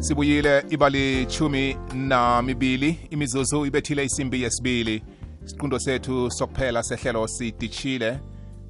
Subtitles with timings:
[0.00, 5.02] sibuyile ibali chumi namibili imizuzu ibethile isimbi yesibili.
[5.44, 8.20] Isiqundo sethu sokuphela sehlelo sidishile.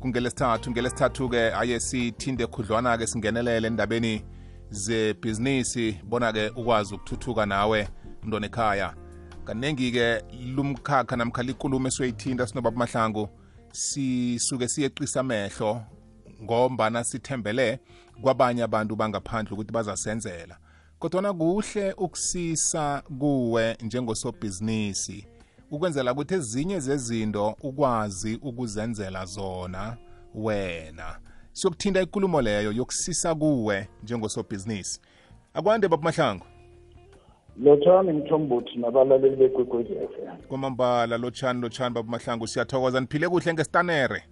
[0.01, 4.25] Kungelesithathu ngelesithathu-ke aye sithinde khudlwana-ke singenelele endabeni
[4.71, 7.89] zebhizinisi bona-ke ukwazi ukuthuthuka nawe
[8.23, 8.95] mntwana ekhaya.
[9.45, 10.23] Kaningi-ke
[10.55, 13.29] lumkhakha namkha likulumo esiyoyithinta sinobaba mahlangu
[13.73, 15.83] sisuke siyeqisa amehlo
[16.43, 17.81] ngombana sithembele
[18.23, 20.59] kwabanye abantu bangaphandle ukuthi bazasenzela.
[21.01, 25.27] Kodwana kuhle ukusisa kuwe njengosobhizinisi
[25.71, 29.97] ukwenzela ukuthi ezinye zezinto ukwazi ukuzenzela zona
[30.35, 31.19] wena.
[31.53, 35.01] Siyokuthinta ikulumo leyo yokusisa kuwe njengosobhizinisi
[35.55, 36.45] akwande babamahlangu
[37.63, 43.01] lothani mthombothi nabalaleli bekwekwezi f kwamambala lotshani lotshani babamahlangu siyathokoza.
[43.01, 44.23] Niphile kuhle ngesitanere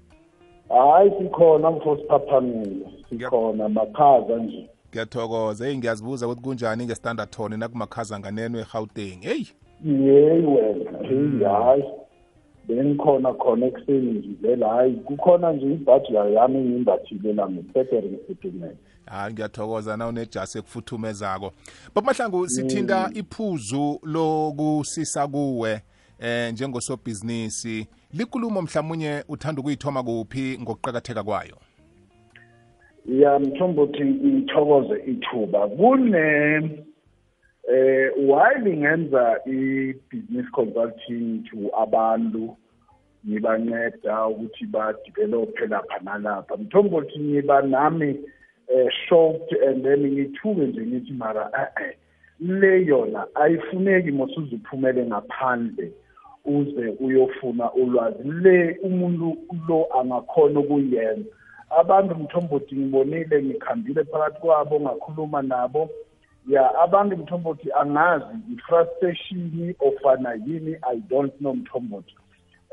[0.68, 4.68] hayi sikhona mfo siphaphamile sikhona makhaza nje.
[4.98, 5.66] Ngiyathokoza.
[5.68, 9.22] Eyi ngiyazibuza ukuthi kunjani nge-standard tone nakumakhaza nganeno egauteng?
[9.22, 9.48] Heyi
[9.84, 11.84] yeyi wena heyi hayi.
[12.68, 19.96] Bengikhona khona ekuseni ngivela hayi kukhona nje ibhaji yami engiyimbathile la ngisebhere ngisipimele hayi ngiyathokoza.
[19.96, 21.52] Na unejasi ekufuthumezako.
[21.94, 25.80] Babamahlangu sithinta iphuzu lokusisa kuwe
[26.18, 27.86] eh njengosobhizinisi.
[28.12, 31.56] Likulumo mhlawumunye uthanda ukuyithoma kuphi ngokuqakatheka kwayo?
[33.08, 35.68] Ya mthombothi ngithokoze ithuba.
[35.68, 36.84] Kune
[37.68, 42.56] eh while ngenza i-business consulting to abantu?
[43.26, 46.56] Ngibanceda ukuthi badevelophe lapha nalapha.
[46.56, 48.20] Mthombothi ngiba nami
[48.68, 51.96] eh shocked and then ngithuke nje ngithi mara eh
[52.40, 55.92] le yona ayifuneki mosuzuphumele ngaphandle
[56.44, 58.22] uze uyofuna ulwazi.
[58.24, 59.36] Le umuntu
[59.68, 61.37] lo angakhona ukuyenza
[61.70, 65.90] abantu mthombothi ngibonile ngikhambile phakathi kwabo ngakhuluma nabo.
[66.48, 72.14] Ya abantu mthombothi angazi i-frustration ofana yini i don't know mthombothi.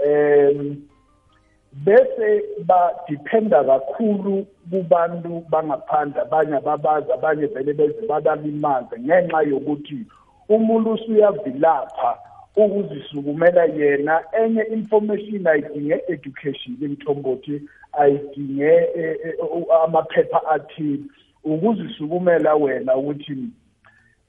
[0.05, 0.87] Um
[1.73, 10.05] bese badependa kakhulu kubantu bangaphandle abanye ababazi abanye vele beze babalimaze ngenxa yokuthi
[10.49, 12.17] umuntu usuyavilapha.
[12.55, 14.23] Ukuzisukumela yena.
[14.43, 17.61] Enye information ayidinge education mthombothi
[17.93, 18.71] ayidinge
[19.83, 21.03] amaphepha athile.
[21.43, 23.37] Ukuzisukumela wena ukuthi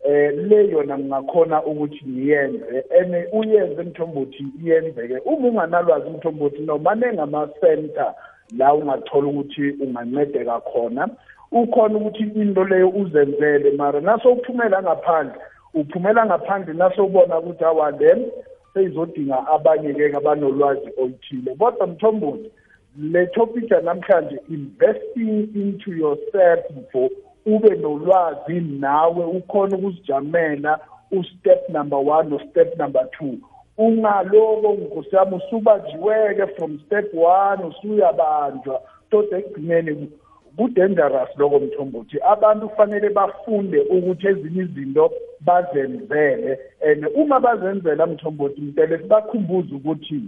[0.04, 2.84] eh le yona ngingakhona ukuthi ngiyenze.
[3.00, 5.18] Ene uyenze mthombothi iyenzeke.
[5.18, 8.14] Uma unganalwazi mthombothi noma nengama center
[8.58, 11.08] la ungathola ukuthi ungancedeka khona
[11.52, 14.00] ukhona ukuthi into leyo uzenzele mara.
[14.00, 15.40] Naso uphumela ngaphandle
[15.76, 18.30] uphumela ngaphandle naso ubona ukuthi awa then
[18.74, 21.54] seyizodinga abanye-ke abanolwazi oluthile.
[21.54, 22.50] Kodwa mthombothi
[22.98, 27.10] le topic namhlanje investing into yourself for
[27.46, 30.78] ube nolwazi nawe ukhona ukuzijamela
[31.10, 33.38] ustep number one no-step number two.
[33.78, 38.82] Ungaloko nkosi yami usubanjiweke from step one usuyabanjwa.
[39.10, 40.10] Tode ekugcineni
[40.56, 46.58] ku-dangerous loko mthombothi abantu kufanele bafunde ukuthi ezinye izinto bazenzele.
[46.88, 50.20] And uma bazenzela mthombothi mtele sibakhumbuze ukuthi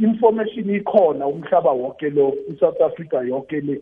[0.00, 3.80] information ikhona umhlaba wonke lo i-south africa yonke le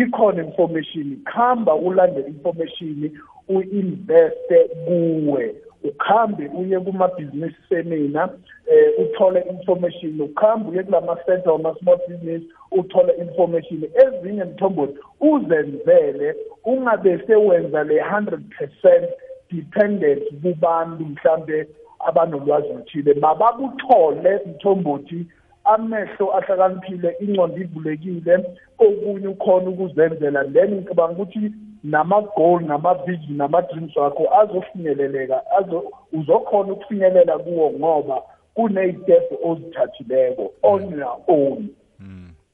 [0.00, 3.10] ikhona information khamba ulande information
[3.48, 5.54] u-investe kuwe.
[5.84, 8.30] Ukhambe uye kuma-business seminar
[8.66, 10.20] eh uthole information.
[10.20, 13.84] Ukhambe uye kulama-center wama-small business uthole information.
[13.94, 16.34] Ezinye mthombothi uzenzele
[16.64, 19.10] ungabe sewenza le 100 percent
[19.50, 21.68] dependent kubantu mhlambe
[21.98, 23.14] abanolwazi oluthile.
[23.14, 25.26] Mabakuthole mthombothi
[25.64, 28.44] amehlo ahlakaniphile ingcondo ivulekile
[28.78, 30.44] okunye ukhona ukuzenzela.
[30.44, 31.52] Then ngicabanga ukuthi
[31.84, 35.42] nama-goal nama-vision nama-dreams wakho azofinyeleleka
[36.12, 38.22] uzokhona ukufinyelela kuwo ngoba
[38.54, 41.68] kuney'tephu ozithathileko on your own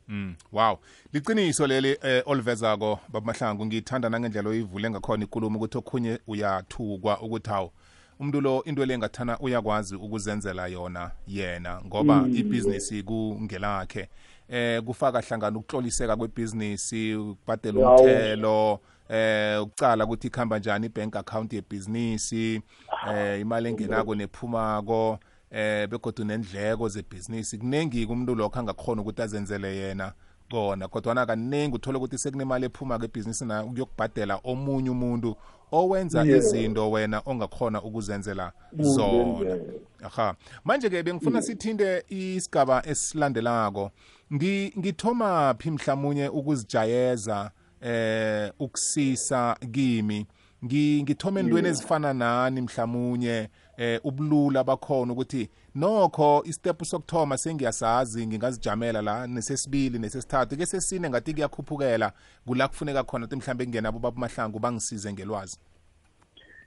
[0.09, 0.35] Mm.
[0.53, 0.79] Wow.
[1.13, 7.73] Liqiniso leli eh, olivezako babamahlangu ngithanda nangendlela oyivule ngakhona ikulumo ukuthi okhunye uyathukwa ukuthi hawo
[8.21, 12.37] umuntu lo into le ngathana uyakwazi ukuzenzela yona yena ngoba mm.
[12.37, 14.09] ibhizinisi kungelakhe
[14.49, 22.63] eh kufaka hlangana ukutloliseka kwebhizinisi ukubhadela umthelo eh ukucala ukuthi ikhamba njani ibank account yebhizinisi
[23.11, 25.19] eh imali engenako nephumako
[25.51, 27.59] eh begodwa nendleko zebhizinisi.
[27.59, 30.13] Kuningi kumuntu lokho angakhona ukuthi azenzele yena
[30.51, 35.37] kona kodwana kaningi uthola ukuthi sekunemali ephuma kwebhizinisi na ukuyokubhadela omunye umuntu
[35.73, 39.59] owenza izinto wena ongakhona ukuzenzela zona.
[40.05, 40.35] Aha.
[40.65, 43.91] Manje-ke bengifuna sithinte isigaba esilandelako.
[44.33, 47.51] Ngithoma phi mhlawumunye ukuzijayeza
[47.85, 50.27] eh ukusisa kimi.
[50.65, 59.03] Ngi- ngithoma entweni ezifana nani mhlamunye eh ubulula bakhona ukuthi nokho istep sokuthoma sengiyasazi ngingazijamela
[59.03, 62.13] la nesesibili nesesithathu ke sesine ngathi kuyakhuphukela
[62.47, 65.59] kula kufuneka khona ukuthi mhlambe kungenabo baba mahlangu bangisize ngelwazi.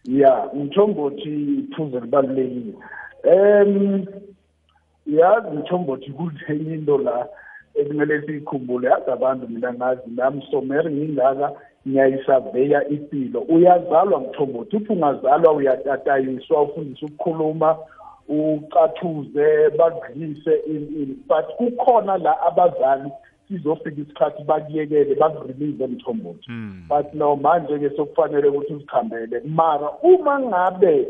[0.06, 2.74] Ya mthombothi iphuze libalulekile
[3.24, 4.06] um
[5.06, 7.28] yazi mthombothi kulenye into la?
[7.78, 11.52] Ekumele siyikhumbule yazi abantu mina ngazi nami someri ngingaka
[11.88, 17.78] ngiyayisaveya impilo uyazalwa mthombothi uthi ungazalwa uyatatayiswa ufundiswa ukukhuluma
[18.28, 23.12] ucathuze bagqilise ini but kukhona la abazali
[23.48, 26.52] sizofika isikhathi bakuyekele bakurelease emthombothi
[26.90, 29.42] but no manje-ke sokufanele ukuthi uzikhambele.
[29.46, 31.08] Mara uma ngabe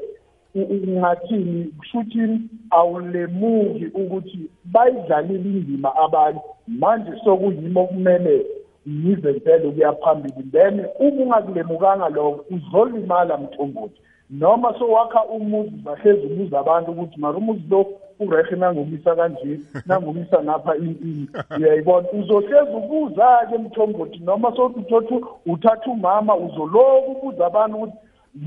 [0.61, 2.39] u- ungathini kusho ukuthi
[2.69, 6.39] awulemuki ukuthi bayidlalile indima abanye.
[6.67, 8.45] Manje sokuyimo okumele
[8.85, 14.01] yize mpela ukuya phambili then uma ungakulemukanga lokho uzolimala mthombothi.
[14.29, 17.85] Noma sowakha umuzi bahlezi umuza abantu ukuthi mara umuzi lo
[18.19, 21.27] urehe nangomisa kanje nangomisa ngapha ini
[21.57, 22.07] uyayibona?
[22.11, 27.97] Uzohlezi ubuza-ke mthombothi noma sokuthi uthatha uthatha umama uzoloku ubuza abantu ukuthi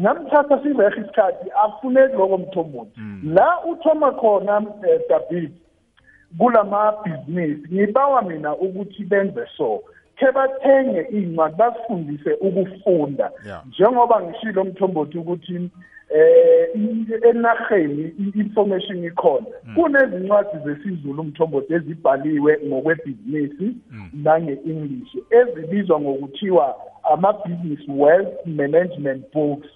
[0.00, 3.00] namthatha sirehe isikhathi akufuneki loko mthombothi
[3.34, 4.66] la uthoma khona um
[5.08, 5.52] david
[6.38, 7.74] kulamabhizinisi.
[7.74, 9.82] Ngibawa mina ukuthi benze so.
[10.16, 13.30] Khe bathenge iy'ncwadi basifundise ukufunda.
[13.68, 15.70] Njengoba ngishilo mthombothi ukuthi
[16.14, 19.46] eh i- enarheni i-information ikhona.
[19.74, 23.74] Kunezincwadi zesizulu umthombothi ezibhaliwe ngokwebhizinisi
[24.12, 26.76] nange-english ezibizwa ngokuthiwa
[27.12, 29.66] ama-business wealth management books.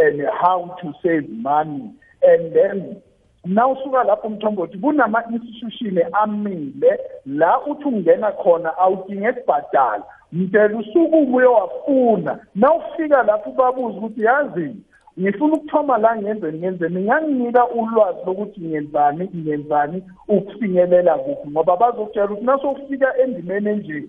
[0.00, 1.92] And how to save money.
[2.22, 3.02] And then
[3.44, 10.02] nawusuka lapho mthombothi kunama-institution amile la uthi ungena khona awudinge ukubhadala
[10.32, 14.82] mdela usukuma uyowafuna nawufika lapho ubabuza ukuthi yazini
[15.20, 17.00] ngifuna ukuthoma la ngenzeni ngenzeni?
[17.00, 21.50] Nginganginika ulwazi lokuthi ngenzani ngenzani ukufinyelela kuphi?
[21.50, 24.04] Ngoba bazokutshela ukuthi nasofika endimeni enje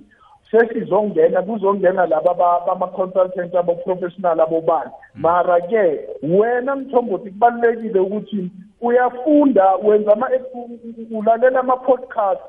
[0.52, 8.52] sesizongena kuzongena laba ba- bama-consultant abo-professional abobani mara-ke wena mthombothi kubalulekile ukuthi
[8.82, 10.30] uyafunda wenza ama
[11.12, 12.40] ulalela ama-podcast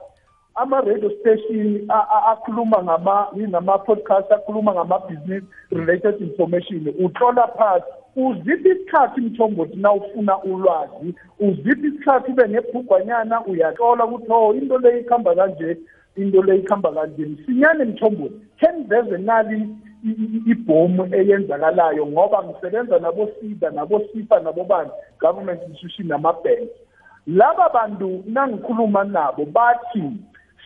[0.55, 6.95] ama-radio station a- a- akhuluma ngama ngama-podcast akhuluma ngama-business related information.
[7.05, 7.85] Utlola phasi.
[8.17, 11.15] Uziphi isikhathi mthombothi na ufuna ulwazi?
[11.41, 13.45] Uziphi isikhathi ube nebhugwanyana?
[13.47, 15.77] Uyatlola ukuthi o into le ikhamba kanje.
[16.17, 19.69] Into le ikhamba kanje msinyane mthombothi khe ngiveze nali
[20.47, 26.69] ibhomu eyenzakalayo ngoba ngisebenza nabo-sida nabo-sifa nabobani government institution nama-bank
[27.27, 30.03] laba bantu nangikhuluma nabo bathi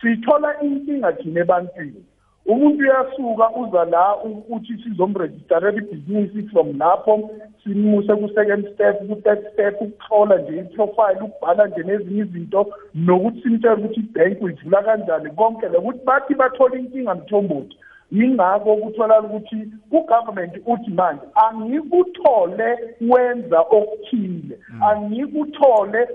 [0.01, 2.03] sithola inkinga thina ebantwini.
[2.47, 7.29] Umuntu uyasuka uza la u- uthi sizomrejistalela ibhizinisi from lapho
[7.63, 13.99] simuse ku-second step ku-third step ukuhlola nje iprofile ukubhala nje nezinye izinto nokuthi simtshele ukuthi
[13.99, 15.29] ibhenki uyivula kanjani.
[15.29, 17.77] Konke lokuthi bathi bathola inkinga mthombothi.
[18.11, 19.57] Yingakho kutholakala ukuthi
[19.91, 24.57] ugovernment uthi manje angikuthole wenza okuthile.
[24.89, 26.07] Angikuthole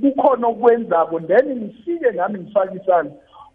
[0.00, 3.12] kukhona okwenzako then ngifike nami ngifake isandla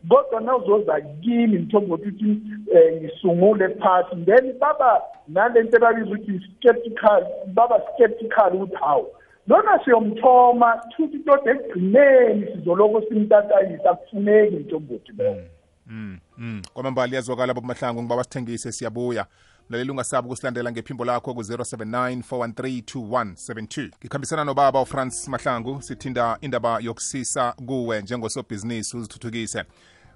[0.09, 7.81] kodwa nawuzoza kimi mthombothi ukuthi um ngisungule phasi then baba nalento ebabiza ukuthi skeptical baba
[7.93, 9.07] skeptical ukuthi hawu
[9.47, 15.41] lona siyomthoma futhi toda ekugcineni sizoloko simtatayisa akufuneki mthombothi lowo
[15.87, 16.61] Mm, mm.
[16.73, 19.25] kwamambala yazwakala babamahlangu ngiba basithengise siyabuya
[19.69, 28.01] mlaleli ungasabi ukusilandela ngephimbo lakho ku-079 413 ngikhambisana nobaba ufrance mahlangu sithinda indaba yokusisa kuwe
[28.01, 29.63] njengosobhizinisi uzithuthukise.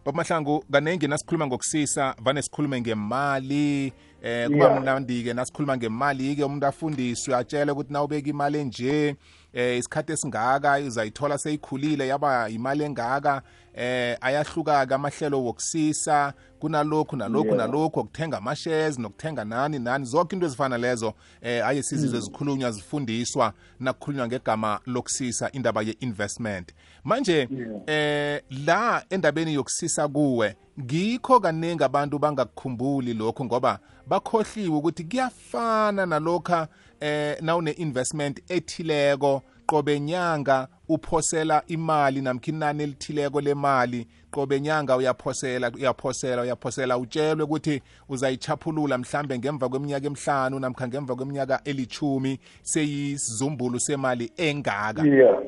[0.05, 7.35] Baba mahlangu kaningi nasikhuluma ngokusisa vane sikhulume ngemali eh kuba mnandi-ke nasikhuluma ngemali-ke umuntu afundiswe
[7.35, 9.15] atshele ukuthi na ubeka imali enje
[9.53, 13.41] eh isikhathi esingaka uzayithola seyikhulile yaba imali engaka
[13.73, 20.77] eh ayahluka-ke amahlelo wokusisa kunalokhu nalokhu nalokhu okuthenga ama-shares nokuthenga nani nani zonke into ezifana
[20.77, 26.73] lezo eh aye sizizwe zikhulunywa zifundiswa nakukhulunywa ngegama lokusisa indaba ye-investment.
[27.03, 27.47] Manje
[27.87, 36.67] eh la endabeni yokusisa kuwe ngikho kaningi abantu bangakukhumbuli lokho ngoba bakhohliwe ukuthi kuyafana nalokha
[36.99, 44.07] eh nawune investment ethileko qobe nyanga uphosela imali namkha inani elithileko lemali.
[44.31, 46.97] Qobe nyanga uyaphosela uyaphosela uyaphosela.
[46.97, 55.03] Utshelwe ukuthi uzayichaphulula mhlambe ngemva kweminyaka emihlanu namkha ngemva kweminyaka elichumi seyisizumbulu semali engaka.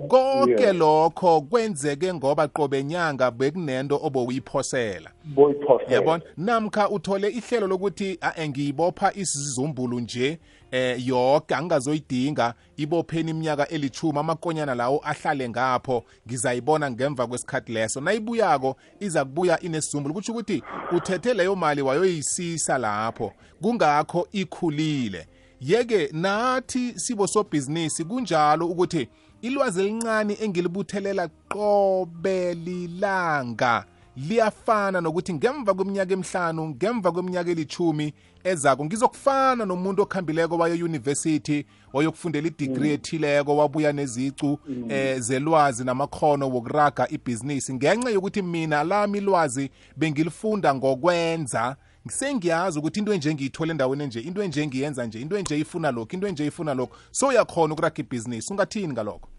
[0.08, 5.92] Konke lokho kwenzeke ngoba qobe nyanga bekunento obowiphosela boyiphosela.
[5.92, 6.24] Yabona?
[6.38, 10.40] Namkha uthole ihlelo lokuthi ngiyibopha isizumbulu nje
[10.72, 16.04] eh yoke angizoyidinga ibopheni iminyaka elichumi amakonyana lawo ahlale ngapho.
[16.28, 18.02] Ngizayibona ngemva kwesikhathi leso.
[18.02, 23.34] Nayibuyako iza kubuya inesizumbulu kutsho ukuthi uthethe leyo mali wayoyisisa lapho.
[23.62, 25.28] Kungakho ikhulile.
[25.62, 29.08] Yeke nathi sibo sobhizinisi kunjalo ukuthi
[29.42, 33.86] ilwazi elincane engilibuthelela qobe lilanga.
[34.18, 38.14] Liyafana nokuthi ngemva kweminyaka emihlanu ngemva kweminyaka elithumi
[38.44, 47.74] ezako ngizokufana nomuntu okhambileko waye-yunivesithi wayokufundela idigri ethileko wabuya nezicu eh zelwazi namakhono wokuraga ibhizinisi.
[47.74, 51.76] Ngenxa yokuthi mina lami ilwazi bengilifunda ngokwenza
[52.10, 56.16] sengiyazi ukuthi into enje ngiyithole endaweni enje into enje ngiyenza nje into enje ifuna lokhu
[56.16, 59.30] into enje ifuna lokhu so uyakhona ukuraga ibhizinisi ungathini ngalokho?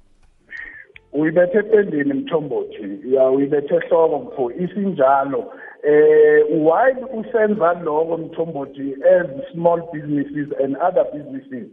[1.12, 3.14] Uyibethe ependeni mthombothi.
[3.14, 4.50] Ya uyibethe ehloko mfo.
[4.50, 5.52] Isinjalo
[5.82, 11.68] eh why usenza lokho mthombothi as small businesses and other businesses?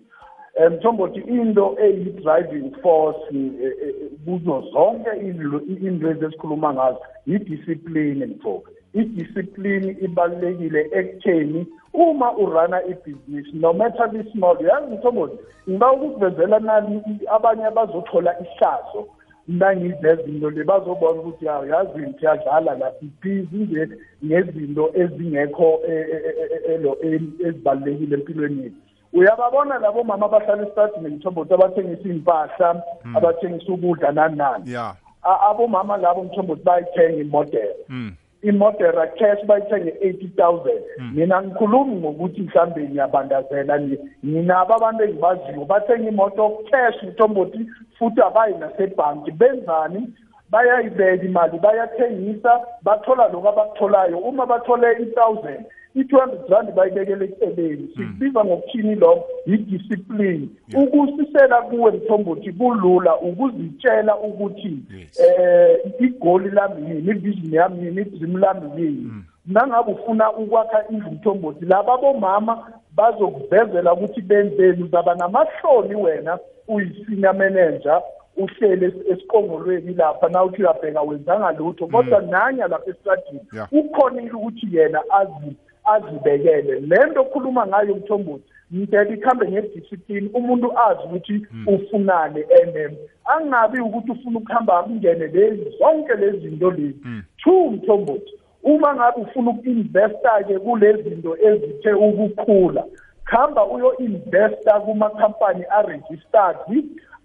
[0.56, 3.94] Eh, mthombothi into eyi-driving force eh, eh,
[4.26, 8.64] kuzo zonke izinto izinto esikhuluma ngazo yi-discipline mfo.
[8.94, 15.38] I-discipline ibalulekile ekutheni uma urana ibhizinisi no matter be-small yazi mthombothi
[15.70, 19.08] ngiba ukukuvezela nani abanye abazothola ihlazo.
[19.50, 23.88] Nangizeza into le bazobona ukuthi yaw yazi ngiyadlala lapha ibhizi nje
[24.26, 28.76] ngezinto ezingekho eh, eh, eh, eh, elo- eh, ezibalulekile empilweni yethu.
[29.14, 32.84] Uyababona labo mama abahlala esitradini mthombothi abathengisa iy'mpahla
[33.16, 38.14] abathengisa ukudla nani nani ya A- abomama labo mthombothi bayithenga imodela mm.
[38.42, 40.70] Imodera cash bayithenge 80000
[41.14, 47.60] mina ngikhulumi ngokuthi mhlambe ngiyabandazela ni nginabo abantu engibaziyo bathenga imoto cash mthombothi
[47.98, 49.32] futhi abayi nasebhanki.
[49.32, 50.14] Benzani?
[50.52, 54.18] Bayayibeka imali bayathengisa bathola lokhu abakutholayo.
[54.18, 55.66] Uma bathole i-thousand
[55.96, 57.88] i-two hundred rand bayibekele eceleni.
[57.98, 60.50] Sikubiza ngokuthini lokho yi-discipline
[60.84, 65.20] ukusisela kuwe mthombothi kulula ukuzitshela ukuthi Yes.
[65.20, 69.12] eh igoli lami yini ivision yami yini idream lami yini.
[69.46, 78.02] Nangabe ufuna ukwakha indlu mthombothi laba bomama bazokuvezela ukuthi benzeni uzaba namahloni wena uyi-senior manager
[78.38, 80.30] uhlele es- esiqongolweni lapha.
[80.30, 81.88] Nawuthi uyabheka wenzanga lutho.
[81.88, 83.68] Kodwa nanya lapha esitradini Yeah.
[83.74, 85.56] ukhonile ukuthi yena azi
[85.94, 86.80] azibekele.
[86.80, 94.12] Le nto okhuluma ngayo mthombothi mdela ikhambe ngediscipline umuntu azi ukuthi ufunane and angabi ukuthi
[94.12, 97.00] ufuna ukuhamba kungene lezi zonke lezi zinto lezi.
[97.38, 102.84] Two mthombothi uma ngabe ufuna uku-investa-ke kulezi zinto ezithe ukukhula
[103.26, 106.58] khamba uyo-investa kumakhampani aregistered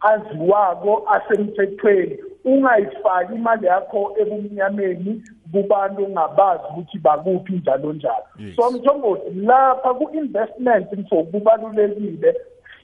[0.01, 2.19] aziwako asemthethweni.
[2.45, 5.23] Ungayifaki imali yakho ebumnyameni
[5.53, 8.25] kubantu ongabazi ukuthi bakuphi njalo njalo.
[8.39, 8.57] Yes.
[8.57, 12.35] so mthombothi lapha ku-investment mfo kubalulekile.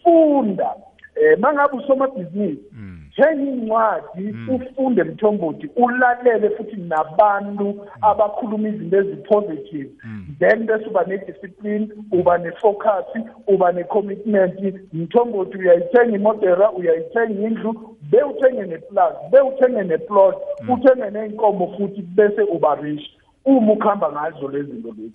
[0.03, 0.75] Funda
[1.17, 2.65] eh mangabe usomabhizinisi
[3.17, 9.91] thenga incwadi ufunde mthombothi ulalele futhi nabantu abakhuluma izinto ezipositive
[10.39, 13.05] then bese uba ne-discipline uba ne-focus
[13.47, 14.55] uba ne-commitment.
[14.93, 20.37] Mthombothi uyayithenga imodera uyayithenga indlu bewuthenge neplazi bewuthenge neplot
[20.69, 23.03] uthenge ney'nkomo futhi bese uba rich.
[23.45, 25.13] Uma ukuhamba ngazo lezi zinto lezi.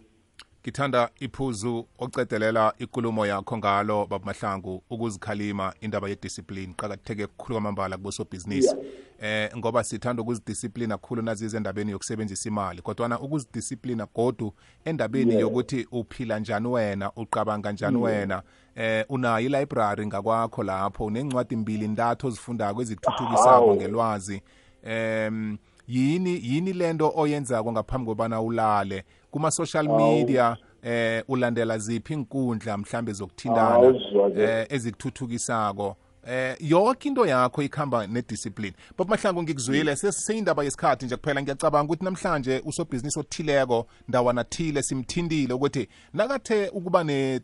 [0.66, 6.74] Ngithanda iphuzu ocedelela ikulumo yakho ngalo baba mahlangu ukuzikhalima indaba yediscipline.
[6.74, 8.76] Qakatheke kukhulu kwamambala kubosobhizinisi.
[9.22, 14.54] Eh ngoba sithanda ukuzidisciplina kakhulu nazize endabeni yokusebenzisa imali kodwana ukuzidisciplina godu
[14.86, 15.42] endabeni Yeah.
[15.42, 18.42] yokuthi uphila njani wena uqabanga njani wena
[18.76, 23.76] eh unayo ilibrary ngakwakho lapho unencwadi mbili ntathu ozifundako ezikuthuthukisako Hawu.
[23.76, 24.42] ngelwazi.
[24.84, 25.58] Em
[25.88, 29.04] yini yini lento oyenzako ngaphambi kobana ulale?
[29.32, 33.94] Kuma social media eh ulandela ziphi inkundla mhlambe zokuthindana
[34.38, 35.98] eh ezikuthuthukisako?
[36.28, 38.76] Eh yonke into yakho ikhamba nediscipline.
[38.98, 41.42] Baba mahlangu ngikuzwile sesiyindaba yesikhathi nje kuphela.
[41.42, 47.42] Ngiyacabanga ukuthi namhlanje usobhizinisi othileko ndawana thile simthindile ukuthi nakathe ukuba ne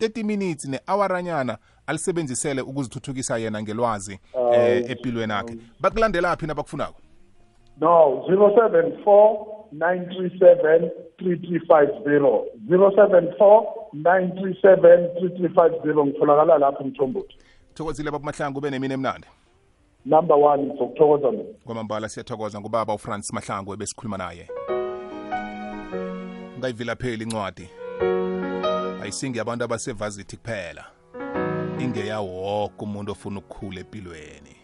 [0.00, 4.52] 30 minutes ne-awaranyana alisebenzisele ukuzithuthukisa yena ngelwazi um
[4.88, 7.00] empilweni akhe bakulandela phi nabakufunako
[7.80, 12.44] No, 074 937 3350.
[12.68, 13.64] 074
[13.94, 17.36] 937 3350 ngitholakala lapho mthombothi.
[17.74, 19.26] thokozile baba mahlangu ube nemini emnandi?
[20.04, 21.44] Number one sokuthokoza mina.
[21.64, 24.48] Kwamambala siyathokoza ngubaba ufrance mahlangu ebesikhuluma naye.
[26.56, 27.68] Ungayivila phela incwadi.
[29.02, 30.84] Ayisingi abantu abasevazithi kuphela.
[31.78, 34.56] Ingeyawoke umuntu ofuna ukukhula empilweni.